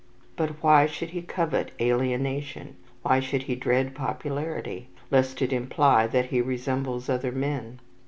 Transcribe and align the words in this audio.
But 0.35 0.63
why 0.63 0.87
should 0.87 1.11
he 1.11 1.21
covet 1.21 1.73
alienation? 1.79 2.75
Why 3.03 3.19
should 3.19 3.43
he 3.43 3.53
dread 3.53 3.93
popularity, 3.93 4.87
lest 5.11 5.43
it 5.43 5.53
imply 5.53 6.07
that 6.07 6.31
he 6.31 6.41
resembles 6.41 7.07
other 7.07 7.31
men? 7.31 7.77